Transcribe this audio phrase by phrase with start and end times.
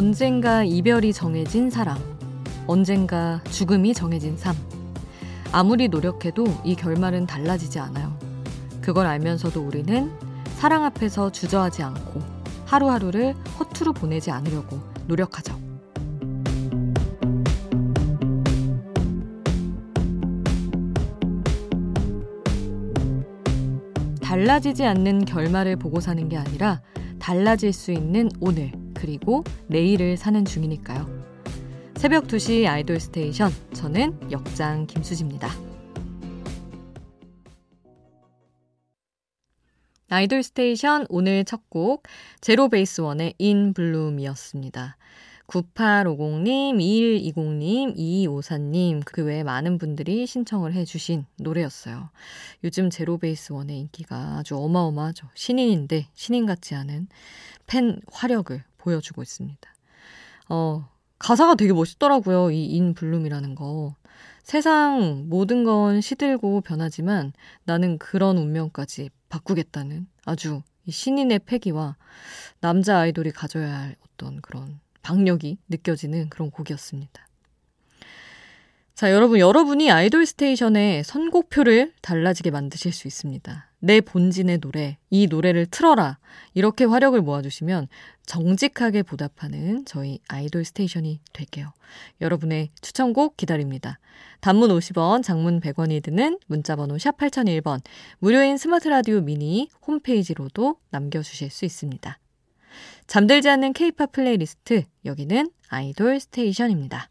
[0.00, 1.98] 언젠가 이별이 정해진 사랑,
[2.66, 4.56] 언젠가 죽음이 정해진 삶.
[5.52, 8.16] 아무리 노력해도 이 결말은 달라지지 않아요.
[8.80, 10.10] 그걸 알면서도 우리는
[10.56, 12.18] 사랑 앞에서 주저하지 않고
[12.64, 15.60] 하루하루를 허투루 보내지 않으려고 노력하죠.
[24.22, 26.80] 달라지지 않는 결말을 보고 사는 게 아니라
[27.18, 31.06] 달라질 수 있는 오늘, 그리고 내일을 사는 중이니까요.
[31.96, 33.50] 새벽 2시 아이돌 스테이션.
[33.72, 35.48] 저는 역장 김수지입니다.
[40.08, 42.02] 아이돌 스테이션 오늘 첫 곡
[42.40, 44.96] 제로베이스원의 In Bloom이었습니다.
[45.46, 52.10] 9850님, 2120님, 2254님, 그 외에 많은 분들이 신청을 해주신 노래였어요.
[52.62, 55.28] 요즘 제로베이스 원의 인기가 아주 어마어마하죠.
[55.34, 57.08] 신인인데 신인 같지 않은
[57.66, 59.74] 팬 화력을 보여주고 있습니다.
[60.48, 62.50] 어, 가사가 되게 멋있더라고요.
[62.50, 63.94] 이 인블룸이라는 거.
[64.42, 67.32] 세상 모든 건 시들고 변하지만
[67.64, 71.96] 나는 그런 운명까지 바꾸겠다는 아주 신인의 패기와
[72.60, 77.29] 남자 아이돌이 가져야 할 어떤 그런 박력이 느껴지는 그런 곡이었습니다.
[79.00, 83.70] 자, 여러분, 여러분이 아이돌 스테이션의 선곡표를 달라지게 만드실 수 있습니다.
[83.78, 86.18] 내 본진의 노래, 이 노래를 틀어라.
[86.52, 87.88] 이렇게 화력을 모아주시면
[88.26, 91.72] 정직하게 보답하는 저희 아이돌 스테이션이 될게요.
[92.20, 93.98] 여러분의 추천곡 기다립니다.
[94.42, 97.80] 단문 50원, 장문 100원이 드는 문자번호 샵 8001번,
[98.18, 102.18] 무료인 스마트 라디오 미니 홈페이지로도 남겨주실 수 있습니다.
[103.06, 107.09] 잠들지 않는 케이팝 플레이리스트, 여기는 아이돌 스테이션입니다.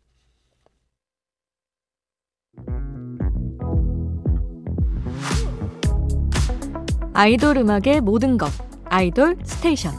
[7.19, 8.50] 아이돌 음악의 모든 것,
[8.85, 9.91] 아이돌 스테이션.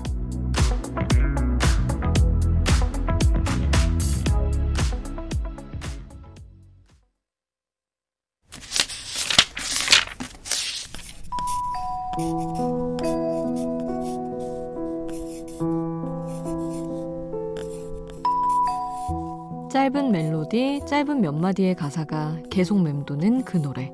[19.71, 23.93] 짧은 멜로디, 짧은 몇 마디의 가사가 계속 맴도는 그 노래.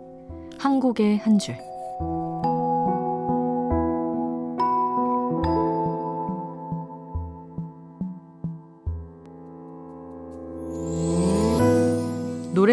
[0.61, 1.57] 한 곡의 한 줄.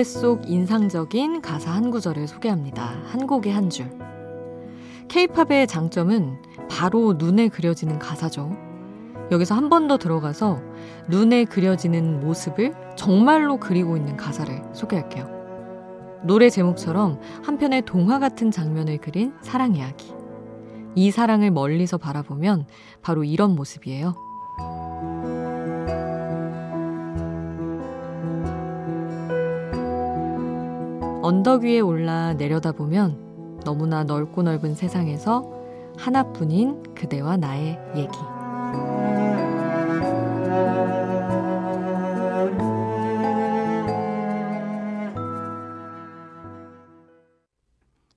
[0.04, 2.84] 노래 속 인상적인 가사 한 구절을 소개합니다.
[3.06, 3.90] 한 곡의 한 줄.
[5.08, 8.52] 케이팝의 장점은 바로 눈에 그려지는 가사죠.
[9.32, 10.60] 여기서 한 번 더 들어가서
[11.08, 15.30] 눈에 그려지는 모습을 정말로 그리고 있는 가사를 소개할게요.
[16.26, 20.14] 노래 제목처럼 한편의 동화 같은 장면을 그린 사랑 이야기.
[20.96, 22.66] 이 사랑을 멀리서 바라보면
[23.02, 24.16] 바로 이런 모습이에요.
[31.24, 35.50] 언덕 위에 올라 내려다보면 너무나 넓고 넓은 세상에서
[35.98, 38.18] 하나뿐인 그대와 나의 얘기.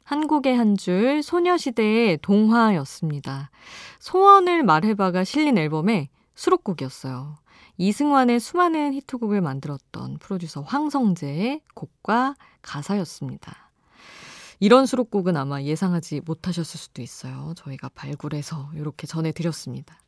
[0.05, 3.51] 한 곡의 한 줄 소녀시대의 동화였습니다.
[3.99, 7.37] 소원을 말해봐가 실린 앨범의 수록곡이었어요.
[7.79, 13.71] 이승환의 수많은 히트곡을 만들었던 프로듀서 황성재의 곡과 가사였습니다.
[14.59, 17.53] 이런 수록곡은 아마 예상하지 못하셨을 수도 있어요.
[17.57, 19.99] 저희가 발굴해서 이렇게 전해드렸습니다.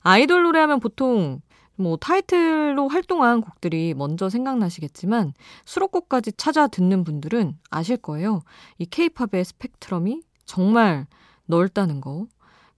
[0.00, 1.42] 아이돌 노래하면 보통
[1.74, 5.34] 뭐 타이틀로 활동한 곡들이 먼저 생각나시겠지만
[5.66, 8.42] 수록곡까지 찾아 듣는 분들은 아실 거예요.
[8.78, 11.06] 이 케이팝의 스펙트럼이 정말
[11.44, 12.26] 넓다는 거.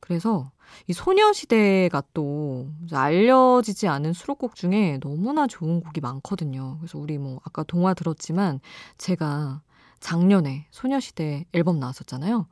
[0.01, 0.51] 그래서
[0.87, 6.78] 이 소녀시대가 또 알려지지 않은 수록곡 중에 너무나 좋은 곡이 많거든요.
[6.78, 8.60] 그래서 우리 뭐 아까 동화 들었지만
[8.97, 9.63] 제가
[10.01, 12.47] 작년에 소녀시대 앨범 나왔었잖아요.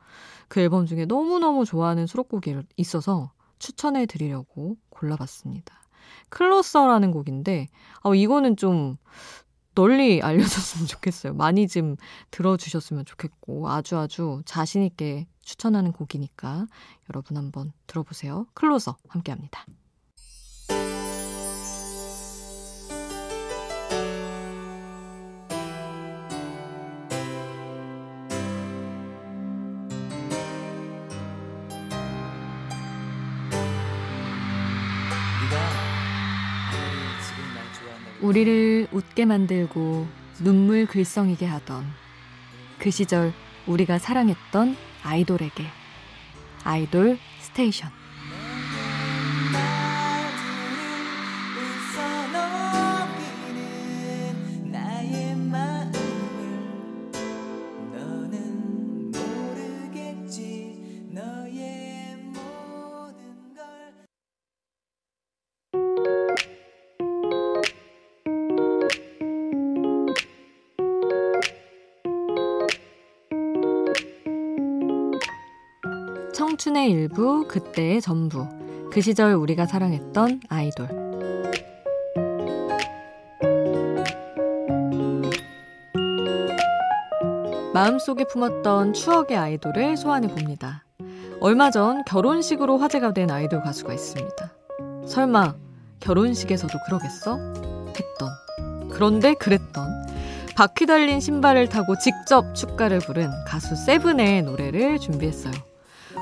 [0.49, 5.75] 그 앨범 중에 너무너무 좋아하는 수록곡이 있어서 추천해 드리려고 골라봤습니다.
[6.29, 7.69] 클로서라는 곡인데,
[8.02, 8.96] 어, 이거는 좀
[9.75, 11.35] 널리 알려졌으면 좋겠어요.
[11.35, 11.96] 많이 좀
[12.31, 16.66] 들어주셨으면 좋겠고, 아주 아주 자신있게 추천하는 곡이니까
[17.08, 18.46] 여러분 한번 들어보세요.
[18.52, 19.64] 클로서 함께 합니다.
[38.20, 40.08] 우리를 웃게 만들고
[40.42, 41.84] 눈물 글썽이게 하던
[42.78, 43.32] 그 시절
[43.66, 45.64] 우리가 사랑했던 아이돌에게.
[46.64, 47.90] 아이돌 스테이션
[76.56, 78.47] 청춘의 일부, 그때의 전부.
[78.91, 80.88] 그 시절 우리가 사랑했던 아이돌.
[87.75, 90.85] 마음속에 품었던 추억의 아이돌을 소환해 봅니다.
[91.41, 94.52] 얼마 전 결혼식으로 화제가 된 아이돌 가수가 있습니다.
[95.06, 95.55] 설마
[96.00, 97.38] 결혼식에서도 그러겠어?
[97.88, 98.88] 했던.
[98.91, 100.06] 그런데 그랬던.
[100.56, 105.75] 바퀴 달린 신발을 타고 직접 축가를 부른 가수 세븐의 노래를 준비했어요.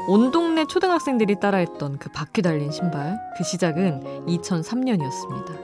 [0.07, 5.63] 온 동네 초등학생들이 따라했던 그 바퀴 달린 신발, 그 시작은 2003년이었습니다.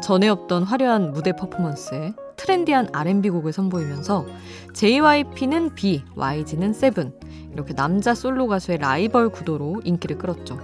[0.00, 4.26] 전에 없던 화려한 무대 퍼포먼스에 트렌디한 R&B 곡을 선보이면서
[4.74, 7.18] JYP는 비, YG는 세븐
[7.52, 10.56] 이렇게 남자 솔로 가수의 라이벌 구도로 인기를 끌었죠.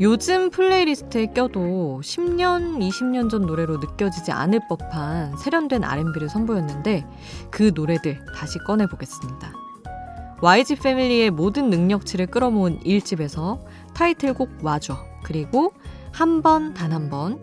[0.00, 7.06] 요즘 플레이리스트에 껴도 10년, 20년 전 노래로 느껴지지 않을 법한 세련된 R&B를 선보였는데
[7.50, 9.65] 그 노래들 다시 꺼내보겠습니다.
[10.42, 13.60] YG 패밀리의 모든 능력치를 끌어모은 1집에서
[13.94, 15.72] 타이틀곡 와줘, 그리고
[16.12, 17.40] 한 번, 단 한 번,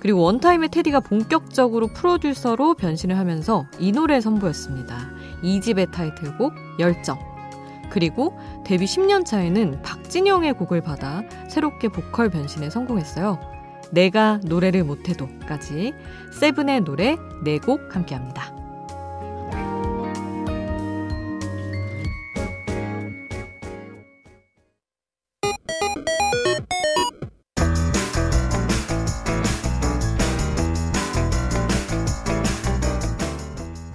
[0.00, 4.98] 그리고 원타임의 테디가 본격적으로 프로듀서로 변신을 하면서 이 노래 선보였습니다.
[5.42, 7.18] 2집의 타이틀곡 열정.
[7.90, 13.38] 그리고 데뷔 10년 차에는 박진영의 곡을 받아 새롭게 보컬 변신에 성공했어요.
[13.92, 15.94] 내가 노래를 못해도까지
[16.38, 18.63] 세븐의 노래 4곡 함께합니다.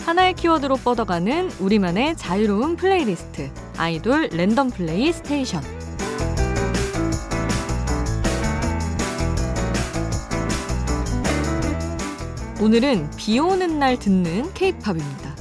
[0.09, 5.61] 하나의 키워드로 뻗어가는 우리만의 자유로운 플레이리스트 아이돌 random play 스테이션
[12.59, 15.35] 오늘은 비 오는 날 듣는 케이팝입니다.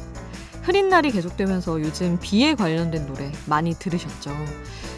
[0.65, 4.31] 흐린 날이 계속되면서 요즘 비에 관련된 노래 많이 들으셨죠?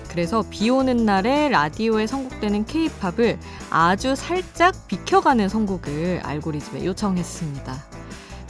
[0.08, 3.38] 그래서 비 오는 날에 라디오에 선곡되는 케이팝을
[3.70, 7.99] 아주 살짝 비켜가는 선곡을 알고리즘에 요청했습니다.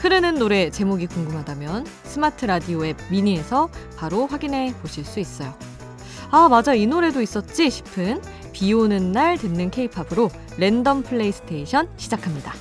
[0.01, 3.69] 흐르는 노래 제목이 궁금하다면 스마트 라디오 앱 미니에서
[3.99, 5.53] 바로 확인해 보실 수 있어요.
[6.31, 6.75] 아, 맞아.
[6.75, 12.55] 이 노래도 있었지 싶은 비 오는 날 듣는 케이팝으로 랜덤 플레이스테이션 시작합니다.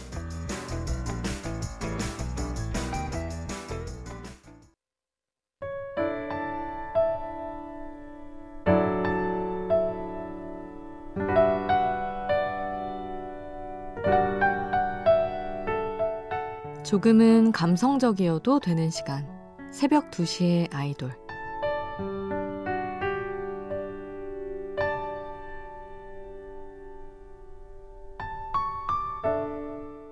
[16.83, 19.27] 조금은 감성적이어도 되는 시간.
[19.71, 21.11] 새벽 2시의 아이돌.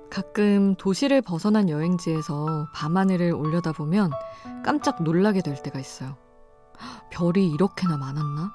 [0.10, 4.12] 가끔 도시를 벗어난 여행지에서 밤하늘을 올려다 보면
[4.64, 6.18] 깜짝 놀라게 될 때가 있어요.
[7.12, 8.52] 별이 이렇게나 많았나?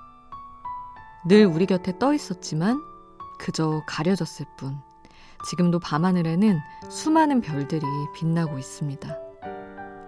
[1.27, 2.81] 늘 우리 곁에 떠 있었지만
[3.39, 4.77] 그저 가려졌을 뿐.
[5.45, 6.59] 지금도 밤하늘에는
[6.89, 7.83] 수많은 별들이
[8.15, 9.19] 빛나고 있습니다.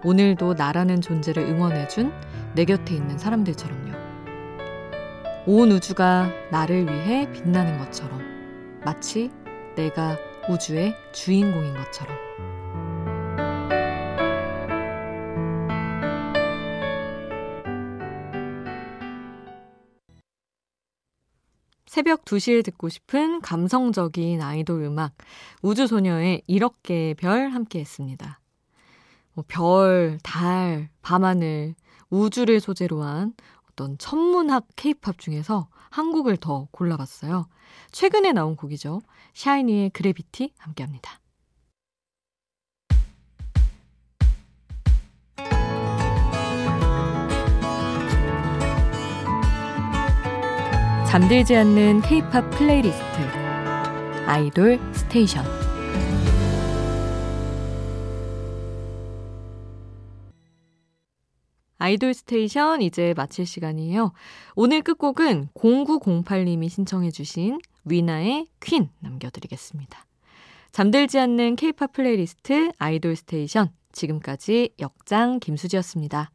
[0.03, 2.11] 오늘도 나라는 존재를 응원해준
[2.53, 3.95] 내 곁에 있는 사람들처럼요.
[5.47, 8.21] 온 우주가 나를 위해 빛나는 것처럼
[8.83, 9.31] 마치
[9.75, 10.17] 내가
[10.49, 12.24] 우주의 주인공인 것처럼.
[21.95, 25.13] 새벽 2시에 듣고 싶은 감성적인 아이돌 음악
[25.61, 28.41] 우주소녀의 1억 개의 별 함께 했습니다.
[29.31, 31.73] 뭐 별, 달, 밤하늘,
[32.09, 33.33] 우주를 소재로 한
[33.71, 37.47] 어떤 천문학 케이팝 중에서 한 곡을 더 골라봤어요.
[37.93, 38.99] 최근에 나온 곡이죠.
[39.33, 41.21] 샤이니의 Gravity 함께 합니다.
[51.15, 53.01] 잠들지 않는 K-팝 playlist
[54.25, 55.45] 아이돌 스테이션
[61.77, 64.11] 아이돌 스테이션 이제 마칠 시간이에요.
[64.57, 70.05] 오늘 끝곡은 0908님이 신청해 주신 위나의 Queen 남겨드리겠습니다.
[70.73, 76.31] 잠들지 않는 K-팝 playlist 아이돌 스테이션 지금까지 역장 김수지였습니다.